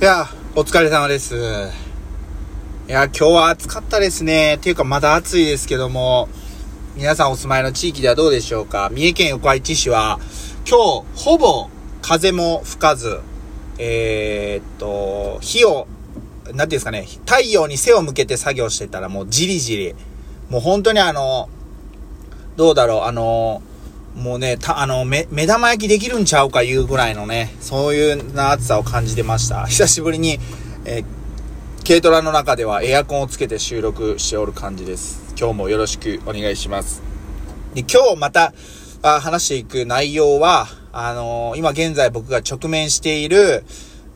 [0.00, 1.36] いや、お疲れ様です。
[1.36, 1.38] い
[2.90, 4.56] や、今日は暑かったですね。
[4.56, 6.30] ていうか、まだ暑いですけども、
[6.96, 8.88] 皆さんお住まいの地域ではどうでしょうか？
[8.90, 10.18] 三重県横浜市市は、
[10.66, 11.68] 今日、ほぼ
[12.00, 13.20] 風も吹かず、
[13.76, 15.86] えー、っと、火を、
[16.46, 19.94] なんていうんですかね、太陽に背を向けて作業してたらもうじりじり、
[20.48, 21.50] もう本当にあの、
[22.56, 23.60] どうだろう、あの、
[24.16, 29.66] もうね、た、あの、目、目玉焼きできるんちゃうかいうぐらいのね、そういうな暑さを感じてました。
[29.70, 30.40] 久しぶりに、
[30.84, 31.04] え、
[31.86, 35.20] 軽トラの中ではエアコンをつけて収録しておる感じです。
[35.38, 37.02] 今日もよろしくお願いします。
[37.74, 38.52] で、今日また、
[39.02, 43.64] あ話していく内容は、あのー今現在僕が直面している、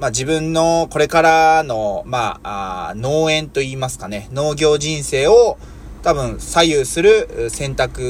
[0.01, 5.57] まあ自分のこれからの、まあ、あ農園と言いますかね、農業人生を
[6.03, 8.03] 多分左右する選択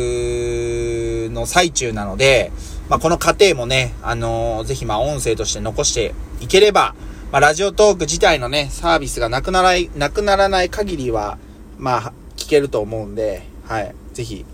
[1.30, 2.52] の最中なので、
[2.88, 6.94] まあこの過程もね、あのーぜひまあ音声として残していければ、
[7.32, 11.38] まあラジオトーク自体のね、サービスがなくならない、なくならない限りは、
[11.78, 14.44] まあ聞けると思うんで、はい、ぜひ、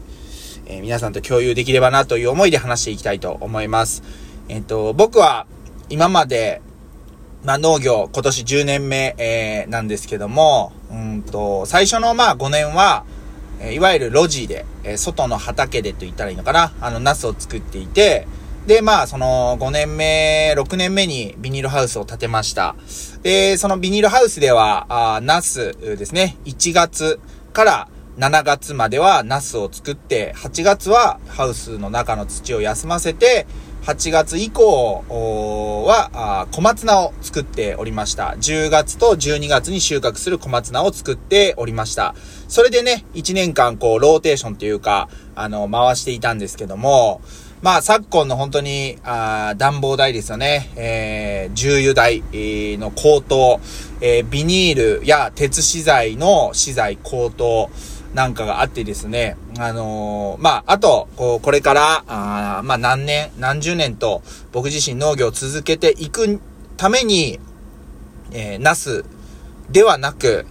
[0.66, 4.02] えー皆さんと共有できればなという思いで話していきたいと思います。
[4.48, 5.46] えっ、と、僕は
[5.88, 6.62] 今まで、
[7.44, 13.04] まあ農業今年10年目、えーなんですけども、うんと、最初のまあ5年は、
[13.60, 18.26] えいわゆる路地で、え外の畑でと言ったらいいのかな、あの、ナスを作っていて、
[18.66, 22.74] で、まあ、その5年目、6年目にビニールハウスを建てました。
[23.22, 27.20] で、そのビニールハウスでは、あナスですね、1月
[27.52, 27.88] から
[28.18, 33.46] 7月まではナスを作って、8月はハウスの中の土を休ませて、
[33.82, 35.04] 8月以降
[35.86, 38.36] は小松菜を作っておりました。
[38.38, 42.14] 10月と12月に収穫する小松菜を作っておりました。
[42.46, 47.22] それでね、1年間こう、ローテーションというか、あの、回していたんですけども、
[47.62, 50.70] まあ、昨今の本当に、あ暖房代ですよね。
[50.76, 52.22] えー、重油代
[52.78, 53.60] の高騰、
[54.00, 57.70] えービニールや鉄資材の資材高騰
[58.14, 59.36] なんかがあってですね。
[59.58, 64.22] あのーまあ、あと、こう、これから、あまあ、何年、何十年と、
[64.52, 66.40] 僕自身農業を続けていく
[66.76, 67.38] ために、
[68.32, 69.04] えー、ナス
[69.70, 70.46] ではなく、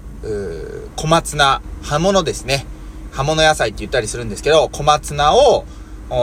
[0.96, 2.66] 小松菜、葉物ですね。
[3.12, 5.66] 葉物野菜って言ったりするんですけど、小松菜を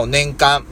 [0.07, 0.65] 年間、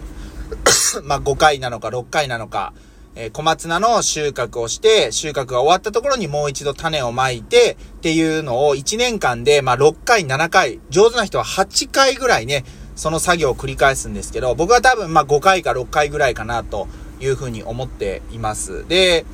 [1.04, 2.74] まあ、5回なのか6回なのか、
[3.16, 12.66] えー小松菜の収穫をして、収穫が終わったところにもう一度種をまいて、っていうのを1年間で、まあ、6回、7回、上手な人は8回ぐらいね、
[12.96, 16.88] その作業を繰り返すんですけど、僕は多分、まあ、5回か6回ぐらいかな、と
[17.20, 18.86] いうふうに思っています。
[18.88, 19.26] で、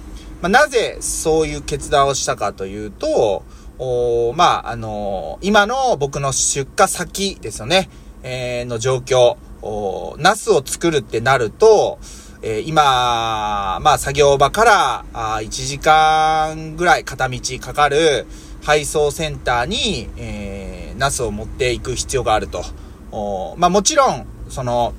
[0.41, 3.43] まあ、なぜそういう決断をしたかというと、
[3.77, 7.89] おーまあ、あのー今の僕の出荷先ですよね、
[8.21, 11.99] えーの状況、おーナスを作るってなると、
[12.43, 18.25] えー今、まあ、作業場から、あ1時間ぐらい片道かかる
[18.63, 22.63] 配送センターに、えーナスを持っていく必要があると。
[23.11, 24.93] おまあ、もちろん、その、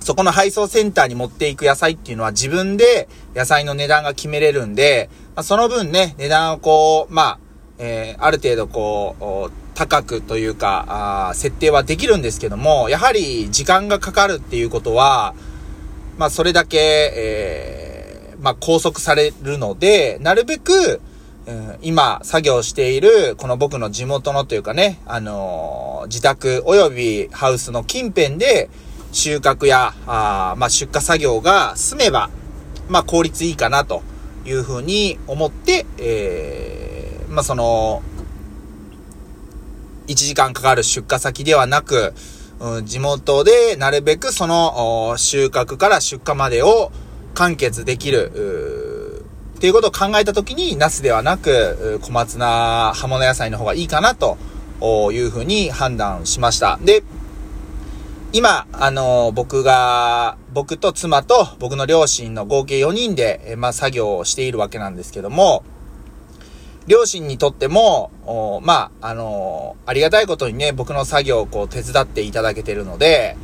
[0.00, 7.38] そこの配送センターに持っていく野菜っていうのは自分で野菜の値段が決めれるんで、まあ、その分ね、値段をこう、まあ、
[7.78, 15.34] えーある程度こう、高くというか、あ設定はできるんですけども、やはり時間がかかるっていうことは、
[16.18, 16.78] まあ、それだけ、
[17.16, 21.00] えーまあ、拘束されるので、なるべく、
[21.46, 28.68] うん今、作業している、この僕の地元のというかね、あのー自宅及びハウスの近辺で、
[29.12, 32.30] 収穫や、あまあ、出荷作業が済めば、
[32.88, 34.02] まあ、効率いいかなと
[34.44, 38.02] いうふうに思って、えーまあ、その、
[40.08, 42.14] 1時間かかる出荷先ではなく、
[42.62, 46.92] うん地元でなるべくその収穫から出荷までを
[47.34, 48.30] 完結できる、
[49.56, 54.36] っていうことを考えたときに、ナスではなく、小松菜、葉物野菜の方がいいかなと
[55.12, 56.80] いうふうに判断しました。
[56.82, 57.04] で、
[58.32, 65.62] 今、あの僕が、僕と妻と僕の両親の合計4人で、えまあ、作業をしているわけなんですけども、
[66.86, 68.10] 両親にとっても、
[68.62, 73.36] まあ、あのありがたいことにね、僕の作業をこう手伝っていただけてるので、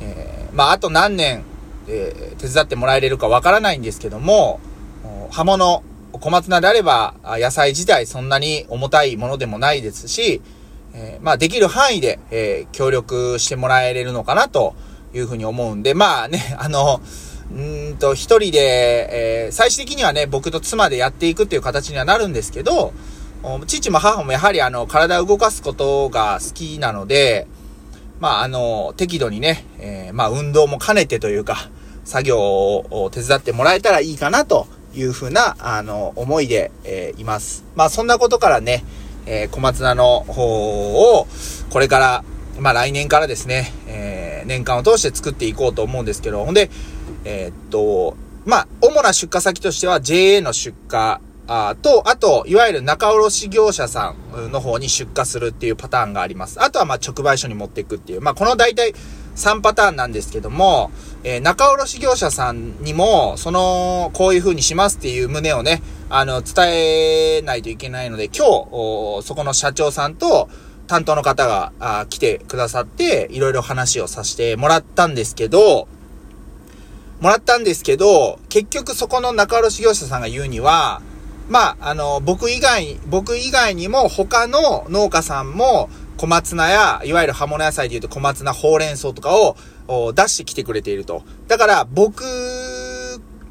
[0.00, 1.44] えーまあ、あと何年、
[1.88, 4.60] えー手伝ってもらえれるかわからないんですけども、
[5.02, 5.82] お葉物、
[6.12, 10.42] 小松菜であれば、野菜自体そんなに重たいものでもないですし、
[10.92, 14.74] えーまあ、できる範囲で、え協力してもらえれるのかなと
[15.14, 17.00] いうふうに思うんで、まあね、あの、
[17.52, 22.92] うんと、一人で、えー最終的にはね、僕と妻でやっていくっていう形にはなるんですけど、
[23.66, 27.46] 父も母もやはりあの、体を動かすことが好きなので、
[28.20, 31.68] まあ、あの、適度にね、えーまあ、運動も兼ねてというか、
[32.04, 37.64] 作業を手伝ってもらえたらいいかなというふうな、あの、思いで、えー、います。
[37.74, 38.84] まあ、そんなことからね、
[39.26, 41.26] えー、小松菜の方を、
[41.70, 42.24] これから、
[42.58, 46.70] まあ、来年からですね、えー、年間を通して作っていこうと思うんですけど、ほんで、
[47.24, 56.62] えー、っと、まあ、主な出荷先としては JA の出荷あと、あと、いわゆる仲卸業者さんの方に出荷するっていうパターンがあります。
[56.62, 58.22] あとは、ま、直売所に持っていくっていう。
[58.22, 58.94] まあ、この大体
[59.36, 60.90] 3パターンなんですけども、
[61.22, 70.48] えー、仲卸業者さんにも、その、こういう風にしますっていう旨をね、あの、伝えないといけないので、今日、そこの社長さんと、
[70.86, 75.88] 担当の方が来てくださって、いろいろ話をさせてもらったんですけど、
[77.20, 81.00] もらったんですけど、結局そこの仲卸業者さんが言うには、
[81.48, 89.56] まあ、あの、僕以外、僕以外にも他の農家さんも小松菜や、いわゆる葉物野菜で言うと小松菜、ほうれん草とかを
[90.12, 91.22] 出してきてくれていると。
[91.48, 92.24] だから僕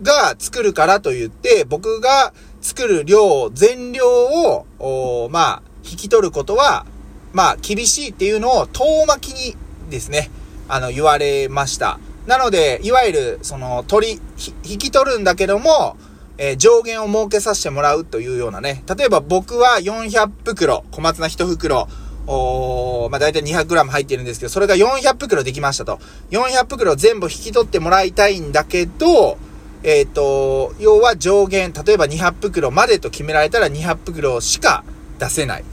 [0.02, 6.86] が作るからと言って、僕が作る量、全量を、まあ、引き取ることは、
[7.32, 9.56] まあ、厳しいっていうのを遠巻きに
[9.90, 10.32] ですね、
[10.68, 12.00] あの、言われました。
[12.28, 14.22] なので、いわゆる、その、取り、
[14.64, 15.98] 引き取るんだけども、
[16.38, 18.84] えー、上限を設けさせてもらうというようなね。
[18.98, 21.88] 例えば僕は400袋、小松菜1袋、
[22.26, 26.00] おまあ、大体 200g 入ってるんですけど、それが400袋できましたと。
[26.32, 29.38] 400袋全部引き取ってもらいたいんだけど、
[29.84, 34.86] えっ、ー、と、要は上限、例えば200袋までと決められたら200袋しか
[35.20, 35.66] 出せない。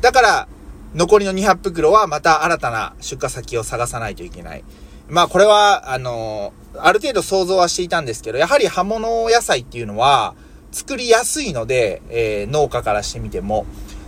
[0.00, 0.48] だから、
[0.94, 4.64] 残りの200袋はまた新たな出荷先を探さないといけない。
[5.08, 10.34] まあこれは、あのある程度想像はしていたんですけど、やはり葉物野菜っていうのは
[10.72, 13.66] 作りやすいので、えー、農家からしてみても。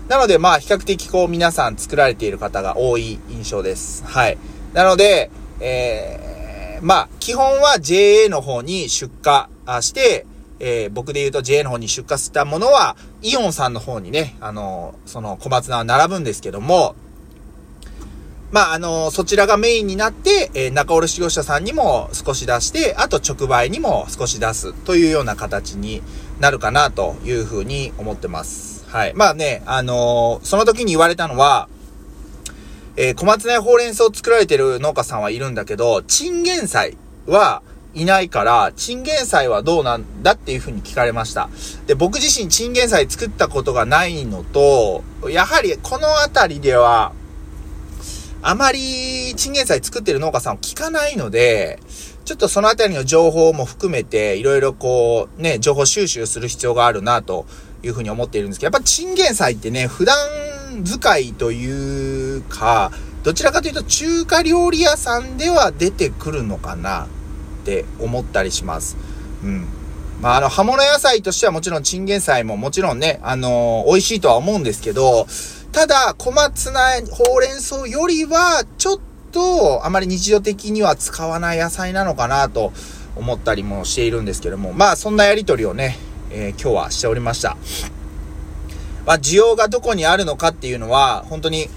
[0.09, 4.05] なのでまあ比較的こう皆さん作られている方が多い印象です。
[4.07, 4.39] はい。
[4.73, 5.31] なので、
[5.61, 10.27] えー、まあ基本は JA の方に出荷して、
[10.61, 16.95] えー、僕で言うと JA の方に出荷したものは、イオンさんの方にね、あの、その小松菜は並ぶんですけども、
[18.51, 26.03] まあ、あの、そちらがメインになって、えー、中卸業者さんにも少し出して、あと直売にも少し出すというような形に
[26.41, 28.87] なるかなというふうに思ってます。
[28.89, 29.13] はい。
[29.15, 31.69] まあね、あのー、その時に言われたのは、
[32.97, 36.97] えー、小松菜ほうれん草を作られてる農家さんはいるんだけど、チンゲン菜
[37.27, 37.63] は
[37.95, 41.51] いないから、チンゲン菜はどうなんだっていうふうに聞かれました。
[41.87, 47.13] で、僕自身チンゲン菜作ったことがないのと、やはりこの辺りでは、
[48.43, 51.81] あまりチンゲン菜作ってる農家さんを聞かないので、
[52.25, 57.47] ちょっとそのあたりの情報も含めて、いろいろこう、ね、情報収集する必要があるな、と
[57.83, 60.17] いうふうに思っているんですけど、やっぱチンゲン菜ってね、普段
[60.85, 62.93] 使いというか、
[63.23, 67.09] どちらかというと中華料理屋さんでは出てくるのかなっ
[67.65, 68.97] て思ったりします。
[69.43, 69.67] うん。
[70.21, 75.27] まあ、あの、葉物野菜としてはもちろんチンゲン菜ももちろんね、あのー、美味しいとは思うんですけど、
[75.73, 79.01] ただ、小松菜、ほうれん草よりは、ちょっ
[79.33, 82.73] と、あまり日常的には使わない野菜なのかなと
[83.17, 85.99] 思ったりもしているんですけども、まあ、そんなやりとりをね、
[86.31, 87.57] えー、今日はしておりました。
[89.07, 91.69] まあ、需要がどこにあるのかっていうのは、本当に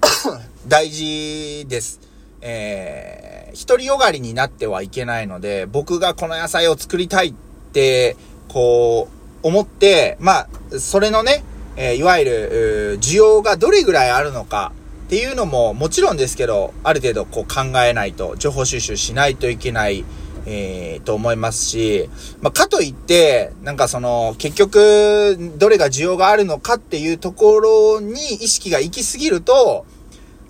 [0.68, 2.00] 大事です。
[2.42, 7.34] えー、独りよがりになってはいけないので、僕がこの野菜を作りたいっ
[7.72, 8.16] て、
[8.48, 9.08] こ
[9.42, 10.48] う、思って、まあ、
[10.78, 11.44] それのね、
[11.76, 14.72] えー、いわゆる、需要がどれぐらいあるのか
[15.06, 20.04] っていうのももちろんですけど、ある程度こう考えないと、情報収集しないといけない、
[20.46, 22.08] えー、と思いますし、
[22.40, 29.84] まあ、かといって、なんかその、結局、どれが需要があるのかっていうところに意識が行き過ぎると、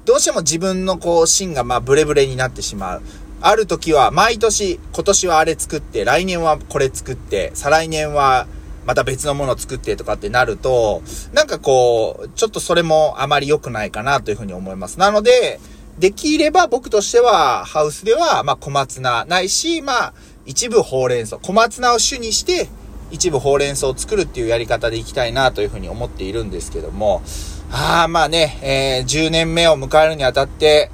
[0.04, 3.02] どうしても自分のこう、芯がまあ、ブレブレになってしまう。
[3.40, 8.46] ある時は、毎年、今年はあれ作って、来年はこれ作って、再来年は、
[8.86, 14.98] また別のものを作ってとかってなると、なんかこう、ちょっとそれもあまり良くないかなというふうに思います。
[14.98, 15.60] なので、
[15.98, 20.14] できれば僕としては、ハウスでは、まあ小松菜ないし、まあ
[20.46, 21.38] 一部ほうれん草。
[21.38, 22.68] 小松菜を主にして、
[23.10, 27.22] 一部ほうれん草を作るっていうやり方でいきたいなというふうに思っているんですけども、
[27.70, 30.90] ああ、まあね、えー、10年目を迎えるにあたって、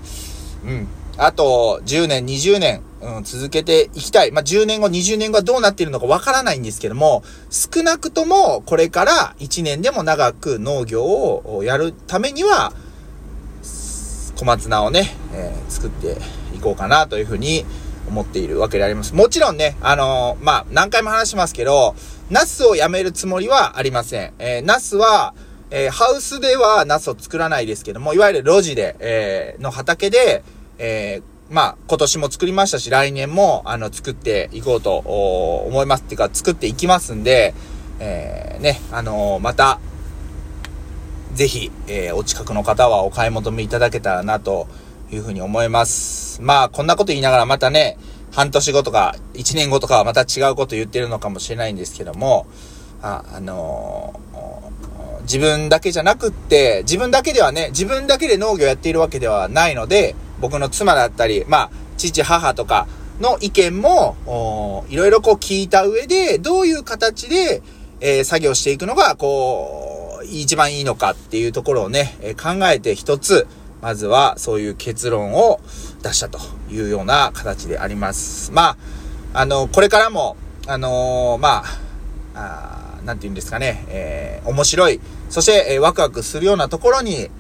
[0.64, 4.33] うん、あと10年、20年、うん、続けていきたい。
[4.33, 12.73] まあ、10年後、20年後はどうなっているのかわからないんですけども、少なくともこれから1年でも長く農業をやるためには、
[14.38, 16.17] 小松菜をね、えー、作って
[16.55, 17.64] いこうかなというふうに
[18.09, 19.14] 思っているわけであります。
[19.14, 21.95] もちろんね、あのー、まあ、何回も話しますけど、
[22.31, 24.33] ナスをやめるつもりはありません。
[24.38, 25.35] えー、ナスは、
[25.71, 30.43] えー、ハウスではナスを作らないですけども、いわゆる路地で、え、の畑で、
[30.78, 36.02] えー、まあ、今年も作りましたし、来年も、あの、作っていこうと思います。
[36.02, 37.55] っていうか、作っていきますんで、
[38.00, 39.81] えー、ね、あのー、また、
[41.33, 44.69] ぜひ、えー、お近くの方はお買い求めいただけたらな、と
[45.11, 46.43] いうふうに思います。
[46.43, 47.97] まあ、こんなこと言いながらまたね、
[48.31, 52.47] 半年後とか、1年後とかはまた違うこと言ってるのかもしれないんですけども、
[53.00, 62.87] あ、あのー、自分だけじゃなくって、自分だけではね、自分だけで農業やっているわけではないので、僕の妻だったり、まあ、父、母とか
[63.21, 67.62] の意見も、いろいろこう聞いた上で、どういう形で、
[68.00, 73.47] えー、作業していくのが、こう、一番いいのかっていうところをね、えー、考えて一つ、
[73.80, 75.61] まずはそういう結論を
[76.02, 76.38] 出したと
[76.71, 78.52] いうような形であります。
[78.52, 78.76] ま
[79.35, 81.64] あ、あの、これからも、あのー、まあ、
[82.35, 87.30] あなんて言うんですかね、えー、面白い、そして、えー、ワクワクするようなところに、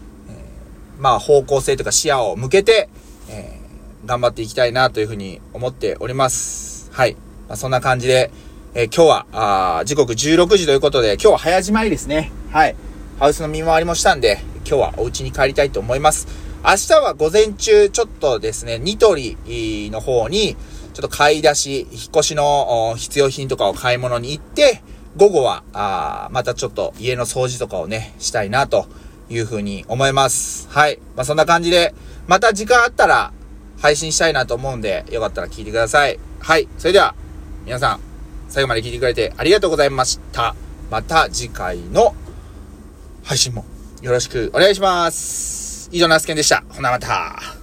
[0.98, 2.88] まあ、方向性とか視野を向けて、
[3.30, 6.90] えー、頑張っていきたいなというふうに思っております。
[6.92, 7.14] はい。
[7.48, 8.32] まあ、そんな感じで、
[8.74, 12.32] えー、今日は、あ時刻16時ということで、今日は早じまいですね。
[12.50, 12.74] はい。
[13.20, 16.26] ハウスの見回りもしたんで、今日はお家に帰りたいと思います。
[16.64, 20.56] 明日は午前中、ちょっとですね、ニトリの方に、
[20.94, 24.82] ちょっと買い出し、引っ越しの必要品とかを買い物に行って、
[25.16, 28.86] 午後は、あまたちょっと家の掃除とかをね、したいなと
[29.30, 30.68] いうふうに思います。
[30.70, 30.98] はい。
[31.16, 31.94] まあ、そんな感じで、
[32.26, 33.32] また時間あったら
[33.80, 36.18] 配信したいなと思うんで、よかったら聞いてください。
[36.40, 36.68] はい。
[36.78, 37.14] それでは、
[37.64, 38.00] 皆さん、
[38.48, 40.54] 最後まで聞いてくれてありがとうございました。
[40.90, 42.14] また次回の
[43.22, 43.64] 配信も
[44.00, 45.90] よろしくお願いします。
[45.92, 46.64] 以上、ナスケンでした。
[46.68, 47.57] ほなまた。